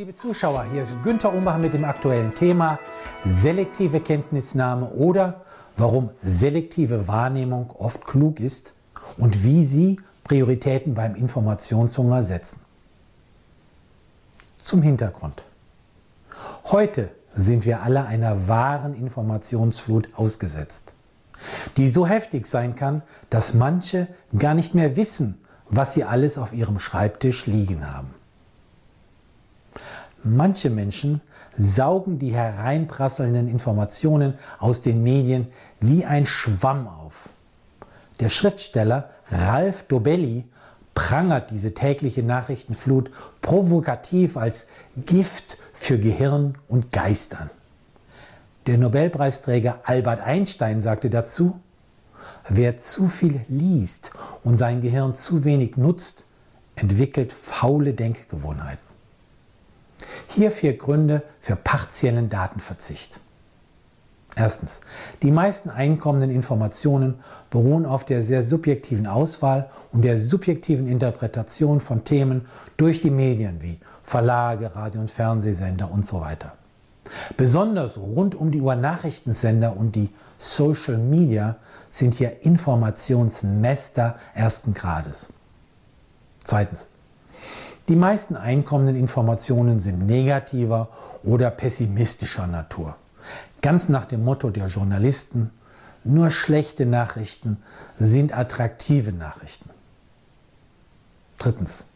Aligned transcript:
liebe 0.00 0.14
Zuschauer, 0.14 0.64
hier 0.72 0.80
ist 0.80 0.96
Günther 1.02 1.30
Umbach 1.30 1.58
mit 1.58 1.74
dem 1.74 1.84
aktuellen 1.84 2.32
Thema 2.32 2.78
selektive 3.26 4.00
Kenntnisnahme 4.00 4.88
oder 4.92 5.42
warum 5.76 6.08
selektive 6.22 7.06
Wahrnehmung 7.06 7.70
oft 7.78 8.06
klug 8.06 8.40
ist 8.40 8.72
und 9.18 9.44
wie 9.44 9.62
Sie 9.62 10.00
Prioritäten 10.24 10.94
beim 10.94 11.14
Informationshunger 11.16 12.22
setzen. 12.22 12.62
Zum 14.58 14.80
Hintergrund. 14.80 15.44
Heute 16.64 17.10
sind 17.36 17.66
wir 17.66 17.82
alle 17.82 18.06
einer 18.06 18.48
wahren 18.48 18.94
Informationsflut 18.94 20.08
ausgesetzt, 20.16 20.94
die 21.76 21.90
so 21.90 22.06
heftig 22.06 22.46
sein 22.46 22.74
kann, 22.74 23.02
dass 23.28 23.52
manche 23.52 24.06
gar 24.38 24.54
nicht 24.54 24.74
mehr 24.74 24.96
wissen, 24.96 25.44
was 25.68 25.92
sie 25.92 26.04
alles 26.04 26.38
auf 26.38 26.54
ihrem 26.54 26.78
Schreibtisch 26.78 27.44
liegen 27.44 27.94
haben. 27.94 28.14
Manche 30.22 30.68
Menschen 30.68 31.22
saugen 31.56 32.18
die 32.18 32.32
hereinprasselnden 32.32 33.48
Informationen 33.48 34.34
aus 34.58 34.82
den 34.82 35.02
Medien 35.02 35.48
wie 35.80 36.04
ein 36.04 36.26
Schwamm 36.26 36.86
auf. 36.86 37.30
Der 38.20 38.28
Schriftsteller 38.28 39.10
Ralph 39.30 39.84
Dobelli 39.84 40.44
prangert 40.94 41.50
diese 41.50 41.72
tägliche 41.72 42.22
Nachrichtenflut 42.22 43.10
provokativ 43.40 44.36
als 44.36 44.66
Gift 45.06 45.56
für 45.72 45.98
Gehirn 45.98 46.58
und 46.68 46.92
Geist 46.92 47.40
an. 47.40 47.48
Der 48.66 48.76
Nobelpreisträger 48.76 49.80
Albert 49.84 50.20
Einstein 50.20 50.82
sagte 50.82 51.08
dazu, 51.08 51.58
wer 52.48 52.76
zu 52.76 53.08
viel 53.08 53.40
liest 53.48 54.10
und 54.44 54.58
sein 54.58 54.82
Gehirn 54.82 55.14
zu 55.14 55.44
wenig 55.44 55.78
nutzt, 55.78 56.26
entwickelt 56.76 57.32
faule 57.32 57.94
Denkgewohnheiten. 57.94 58.89
Hier 60.32 60.52
vier 60.52 60.76
Gründe 60.76 61.22
für 61.40 61.56
partiellen 61.56 62.28
Datenverzicht. 62.28 63.20
Erstens. 64.36 64.80
Die 65.22 65.32
meisten 65.32 65.70
einkommenden 65.70 66.30
Informationen 66.30 67.18
beruhen 67.50 67.84
auf 67.84 68.04
der 68.04 68.22
sehr 68.22 68.44
subjektiven 68.44 69.08
Auswahl 69.08 69.70
und 69.90 70.02
der 70.02 70.18
subjektiven 70.18 70.86
Interpretation 70.86 71.80
von 71.80 72.04
Themen 72.04 72.46
durch 72.76 73.02
die 73.02 73.10
Medien 73.10 73.60
wie 73.60 73.80
Verlage, 74.04 74.76
Radio- 74.76 75.00
und 75.00 75.10
Fernsehsender 75.10 75.90
und 75.90 76.06
so 76.06 76.20
weiter. 76.20 76.52
Besonders 77.36 77.98
rund 77.98 78.36
um 78.36 78.52
die 78.52 78.60
Uhr 78.60 78.76
Nachrichtensender 78.76 79.76
und 79.76 79.96
die 79.96 80.10
Social 80.38 80.96
Media 80.96 81.56
sind 81.90 82.14
hier 82.14 82.44
Informationsnester 82.44 84.16
ersten 84.34 84.74
Grades. 84.74 85.28
Zweitens. 86.44 86.88
Die 87.90 87.96
meisten 87.96 88.36
einkommenden 88.36 88.94
Informationen 88.94 89.80
sind 89.80 90.06
negativer 90.06 90.90
oder 91.24 91.50
pessimistischer 91.50 92.46
Natur. 92.46 92.94
Ganz 93.62 93.88
nach 93.88 94.04
dem 94.04 94.22
Motto 94.22 94.50
der 94.50 94.68
Journalisten, 94.68 95.50
nur 96.04 96.30
schlechte 96.30 96.86
Nachrichten 96.86 97.56
sind 97.98 98.32
attraktive 98.32 99.10
Nachrichten. 99.10 99.70
Drittens. 101.38 101.86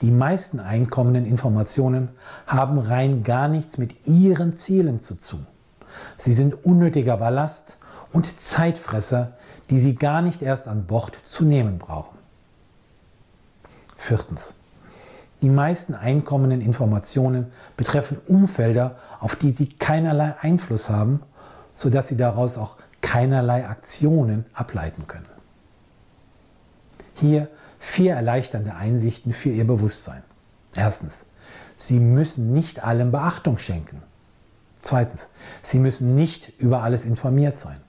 Die 0.00 0.10
meisten 0.10 0.60
einkommenden 0.60 1.26
Informationen 1.26 2.08
haben 2.46 2.78
rein 2.78 3.22
gar 3.22 3.48
nichts 3.48 3.76
mit 3.76 4.06
ihren 4.06 4.56
Zielen 4.56 4.98
zu 4.98 5.16
tun. 5.16 5.46
Sie 6.16 6.32
sind 6.32 6.64
unnötiger 6.64 7.18
Ballast 7.18 7.76
und 8.14 8.40
Zeitfresser, 8.40 9.36
die 9.68 9.78
Sie 9.78 9.94
gar 9.94 10.22
nicht 10.22 10.40
erst 10.40 10.68
an 10.68 10.86
Bord 10.86 11.18
zu 11.26 11.44
nehmen 11.44 11.76
brauchen. 11.76 12.16
Viertens. 13.98 14.54
Die 15.42 15.50
meisten 15.50 15.94
einkommenden 15.94 16.60
Informationen 16.60 17.52
betreffen 17.76 18.16
Umfelder, 18.26 18.96
auf 19.18 19.34
die 19.34 19.50
sie 19.50 19.68
keinerlei 19.68 20.36
Einfluss 20.40 20.88
haben, 20.88 21.20
sodass 21.72 22.08
sie 22.08 22.16
daraus 22.16 22.56
auch 22.56 22.76
keinerlei 23.00 23.66
Aktionen 23.66 24.46
ableiten 24.54 25.08
können. 25.08 25.26
Hier 27.14 27.48
vier 27.80 28.14
erleichternde 28.14 28.76
Einsichten 28.76 29.32
für 29.32 29.48
Ihr 29.48 29.66
Bewusstsein. 29.66 30.22
Erstens, 30.76 31.24
Sie 31.76 31.98
müssen 31.98 32.52
nicht 32.52 32.84
allem 32.84 33.10
Beachtung 33.10 33.58
schenken. 33.58 34.00
Zweitens, 34.82 35.26
Sie 35.64 35.80
müssen 35.80 36.14
nicht 36.14 36.60
über 36.60 36.82
alles 36.84 37.04
informiert 37.04 37.58
sein. 37.58 37.80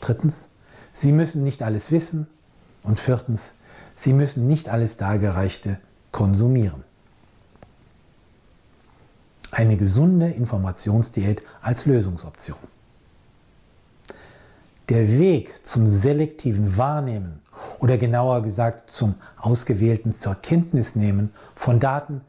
Drittens, 0.00 0.48
Sie 0.92 1.12
müssen 1.12 1.44
nicht 1.44 1.62
alles 1.62 1.92
wissen. 1.92 2.26
Und 2.82 2.98
viertens, 2.98 3.52
Sie 3.94 4.12
müssen 4.12 4.48
nicht 4.48 4.68
alles 4.68 4.96
Dargereichte 4.96 5.78
konsumieren. 6.18 6.82
Eine 9.52 9.76
gesunde 9.76 10.26
Informationsdiät 10.30 11.42
als 11.62 11.86
Lösungsoption. 11.86 12.58
Der 14.88 15.06
Weg 15.20 15.64
zum 15.64 15.92
selektiven 15.92 16.76
Wahrnehmen 16.76 17.40
oder 17.78 17.98
genauer 17.98 18.42
gesagt 18.42 18.90
zum 18.90 19.14
ausgewählten 19.36 20.12
zur 20.12 20.34
Kenntnis 20.34 20.96
nehmen 20.96 21.30
von 21.54 21.78
Daten 21.78 22.22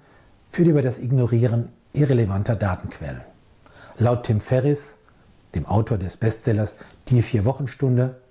führt 0.51 0.67
über 0.67 0.83
das 0.83 0.99
Ignorieren 0.99 1.69
irrelevanter 1.93 2.55
Datenquellen. 2.55 3.21
Laut 3.97 4.21
Tim 4.27 4.39
Ferriss, 4.39 4.97
dem 5.55 5.65
Autor 5.65 5.97
des 5.97 6.15
Bestsellers 6.15 6.75
Die 7.07 7.23
Vier-Wochen-Stunde, 7.23 8.21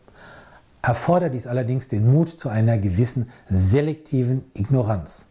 erfordert 0.82 1.34
dies 1.34 1.48
allerdings 1.48 1.88
den 1.88 2.08
Mut 2.12 2.28
zu 2.28 2.48
einer 2.48 2.78
gewissen 2.78 3.28
selektiven 3.50 4.44
Ignoranz. 4.54 5.28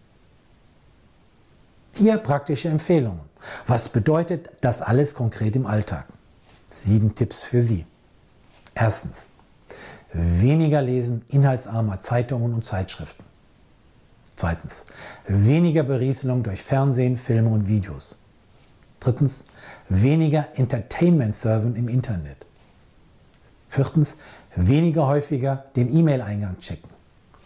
Hier 1.97 2.17
praktische 2.19 2.69
Empfehlungen. 2.69 3.21
Was 3.65 3.89
bedeutet 3.89 4.49
das 4.61 4.83
alles 4.83 5.15
konkret 5.15 5.55
im 5.55 5.65
Alltag? 5.65 6.05
Sieben 6.69 7.15
Tipps 7.15 7.43
für 7.43 7.59
Sie. 7.59 7.87
Erstens. 8.75 9.29
Weniger 10.13 10.83
lesen 10.83 11.25
inhaltsarmer 11.29 11.99
Zeitungen 11.99 12.53
und 12.53 12.63
Zeitschriften. 12.63 13.23
Zweitens. 14.35 14.85
Weniger 15.27 15.81
Berieselung 15.81 16.43
durch 16.43 16.61
Fernsehen, 16.61 17.17
Filme 17.17 17.49
und 17.49 17.67
Videos. 17.67 18.15
Drittens. 18.99 19.45
Weniger 19.89 20.49
Entertainment 20.53 21.33
serven 21.33 21.75
im 21.75 21.87
Internet. 21.87 22.45
Viertens. 23.69 24.17
Weniger 24.55 25.07
häufiger 25.07 25.65
den 25.75 25.91
E-Mail-Eingang 25.91 26.59
checken. 26.59 26.91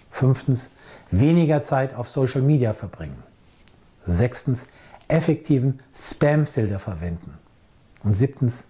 Fünftens. 0.10 0.70
Weniger 1.10 1.62
Zeit 1.62 1.96
auf 1.96 2.10
Social 2.10 2.42
Media 2.42 2.74
verbringen. 2.74 3.31
Sechstens, 4.06 4.66
effektiven 5.08 5.80
Spam-Filter 5.94 6.80
verwenden. 6.80 7.34
Und 8.04 8.16
siebtens, 8.16 8.66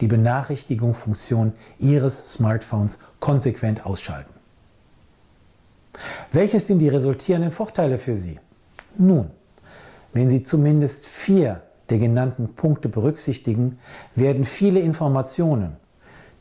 die 0.00 0.06
Benachrichtigungsfunktion 0.06 1.52
Ihres 1.78 2.32
Smartphones 2.34 2.98
konsequent 3.20 3.86
ausschalten. 3.86 4.34
Welches 6.32 6.66
sind 6.66 6.80
die 6.80 6.88
resultierenden 6.88 7.50
Vorteile 7.50 7.96
für 7.96 8.14
Sie? 8.14 8.38
Nun, 8.98 9.30
wenn 10.12 10.30
Sie 10.30 10.42
zumindest 10.42 11.06
vier 11.06 11.62
der 11.88 11.98
genannten 11.98 12.54
Punkte 12.54 12.88
berücksichtigen, 12.88 13.78
werden 14.14 14.44
viele 14.44 14.80
Informationen, 14.80 15.76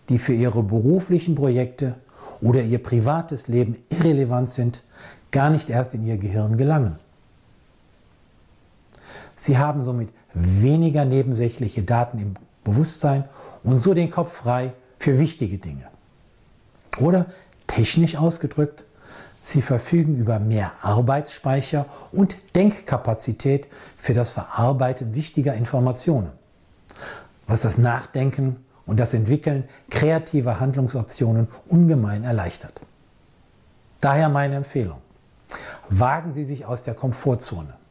die 0.09 0.19
für 0.19 0.33
Ihre 0.33 0.63
beruflichen 0.63 1.35
Projekte 1.35 1.95
oder 2.41 2.61
Ihr 2.61 2.81
privates 2.81 3.47
Leben 3.47 3.77
irrelevant 3.89 4.49
sind, 4.49 4.83
gar 5.31 5.49
nicht 5.49 5.69
erst 5.69 5.93
in 5.93 6.05
Ihr 6.05 6.17
Gehirn 6.17 6.57
gelangen. 6.57 6.97
Sie 9.45 9.59
haben 9.59 9.83
somit 9.83 10.09
weniger 10.33 11.05
nebensächliche 11.05 11.83
Daten 11.83 12.17
im 12.17 12.33
Bewusstsein 12.63 13.25
und 13.63 13.79
so 13.79 13.93
den 13.93 14.09
Kopf 14.09 14.33
frei 14.33 14.73
für 14.97 15.19
wichtige 15.19 15.59
Dinge. 15.59 15.83
Oder 16.97 17.27
technisch 17.67 18.15
ausgedrückt, 18.15 18.85
Sie 19.43 19.61
verfügen 19.61 20.15
über 20.15 20.39
mehr 20.39 20.71
Arbeitsspeicher 20.81 21.85
und 22.11 22.37
Denkkapazität 22.55 23.67
für 23.95 24.15
das 24.15 24.31
Verarbeiten 24.31 25.13
wichtiger 25.13 25.53
Informationen, 25.53 26.31
was 27.45 27.61
das 27.61 27.77
Nachdenken 27.77 28.55
und 28.87 28.99
das 28.99 29.13
Entwickeln 29.13 29.65
kreativer 29.91 30.59
Handlungsoptionen 30.59 31.49
ungemein 31.67 32.23
erleichtert. 32.23 32.81
Daher 33.99 34.29
meine 34.29 34.55
Empfehlung. 34.55 34.97
Wagen 35.89 36.33
Sie 36.33 36.45
sich 36.45 36.65
aus 36.65 36.81
der 36.81 36.95
Komfortzone. 36.95 37.84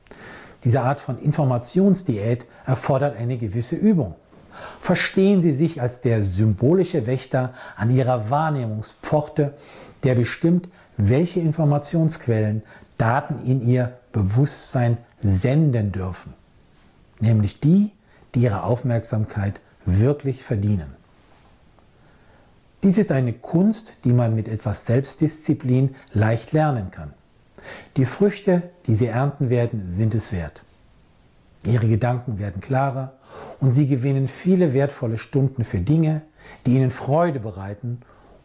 Diese 0.64 0.81
Art 0.81 1.00
von 1.00 1.19
Informationsdiät 1.19 2.46
erfordert 2.66 3.16
eine 3.16 3.37
gewisse 3.37 3.76
Übung. 3.76 4.14
Verstehen 4.81 5.43
Sie 5.43 5.52
sich 5.52 5.82
als 5.82 6.00
der 6.00 6.25
symbolische 6.25 7.06
Wächter 7.06 7.52
an 7.76 7.90
Ihrer 7.90 8.31
Wahrnehmungspforte, 8.31 9.55
der 10.05 10.14
bestimmt, 10.14 10.69
welche 10.96 11.40
Informationsquellen 11.40 12.62
Daten 12.96 13.44
in 13.44 13.61
Ihr 13.61 13.99
Bewusstsein 14.12 14.96
senden 15.22 15.93
dürfen. 15.93 16.34
Nämlich 17.20 17.61
die, 17.61 17.90
die 18.34 18.43
Ihre 18.43 18.62
Aufmerksamkeit 18.62 19.61
wirklich 19.84 20.43
verdienen. 20.43 20.94
Dies 22.82 22.99
ist 22.99 23.12
eine 23.12 23.32
Kunst, 23.32 23.94
die 24.05 24.12
man 24.12 24.34
mit 24.34 24.46
etwas 24.46 24.87
Selbstdisziplin 24.87 25.94
leicht 26.12 26.52
lernen 26.52 26.90
kann. 26.90 27.12
Die 27.96 28.04
Früchte, 28.04 28.62
die 28.86 28.94
sie 28.94 29.06
ernten 29.06 29.50
werden, 29.50 29.88
sind 29.88 30.14
es 30.14 30.32
wert. 30.32 30.64
Ihre 31.64 31.88
Gedanken 31.88 32.38
werden 32.38 32.60
klarer 32.60 33.14
und 33.60 33.72
Sie 33.72 33.86
gewinnen 33.86 34.28
viele 34.28 34.74
wertvolle 34.74 35.16
Stunden 35.18 35.64
für 35.64 35.80
Dinge, 35.80 36.22
die 36.66 36.74
Ihnen 36.74 36.90
Freude 36.90 37.40
bereiten 37.40 38.00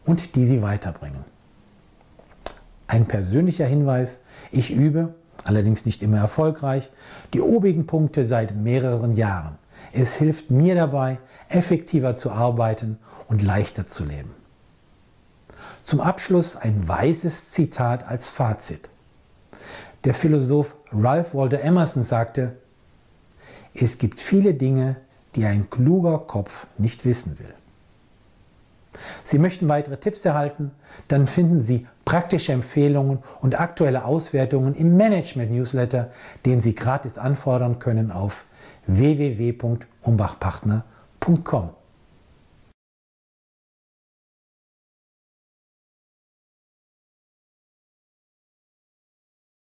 und 0.06 0.34
die 0.36 0.46
Sie 0.46 0.62
weiterbringen. 0.62 1.24
Ein 2.86 3.06
persönlicher 3.06 3.66
Hinweis, 3.66 4.20
ich 4.50 4.72
übe, 4.72 5.14
allerdings 5.44 5.86
nicht 5.86 6.02
immer 6.02 6.18
erfolgreich, 6.18 6.90
die 7.34 7.40
obigen 7.40 7.86
Punkte 7.86 8.24
seit 8.24 8.56
mehreren 8.56 9.14
Jahren. 9.14 9.58
Es 9.92 10.16
hilft 10.16 10.50
mir 10.50 10.74
dabei, 10.74 11.18
effektiver 11.48 12.16
zu 12.16 12.30
arbeiten 12.30 12.98
und 13.28 13.42
leichter 13.42 13.86
zu 13.86 14.04
leben. 14.04 14.34
Zum 15.82 16.00
Abschluss 16.00 16.56
ein 16.56 16.88
weises 16.88 17.50
Zitat 17.50 18.06
als 18.06 18.28
Fazit. 18.28 18.89
Der 20.04 20.14
Philosoph 20.14 20.76
Ralph 20.92 21.34
Waldo 21.34 21.56
Emerson 21.56 22.02
sagte, 22.02 22.56
es 23.74 23.98
gibt 23.98 24.20
viele 24.20 24.54
Dinge, 24.54 24.96
die 25.36 25.44
ein 25.44 25.68
kluger 25.68 26.20
Kopf 26.20 26.66
nicht 26.78 27.04
wissen 27.04 27.38
will. 27.38 27.52
Sie 29.22 29.38
möchten 29.38 29.68
weitere 29.68 29.98
Tipps 29.98 30.24
erhalten? 30.24 30.70
Dann 31.08 31.26
finden 31.26 31.62
Sie 31.62 31.86
praktische 32.04 32.52
Empfehlungen 32.52 33.18
und 33.40 33.60
aktuelle 33.60 34.04
Auswertungen 34.04 34.74
im 34.74 34.96
Management-Newsletter, 34.96 36.10
den 36.44 36.60
Sie 36.60 36.74
gratis 36.74 37.16
anfordern 37.18 37.78
können 37.78 38.10
auf 38.10 38.44
www.umbachpartner.com. 38.86 41.70